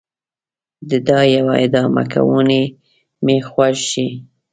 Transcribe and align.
د 0.89 0.91
دا 1.07 1.19
يوه 1.35 1.53
ادامه 1.65 2.03
کوڼۍ 2.11 2.63
مې 3.25 3.37
خوږ 3.47 3.75
شي 3.89 4.07